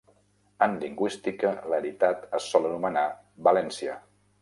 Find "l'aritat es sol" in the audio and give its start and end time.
1.73-2.69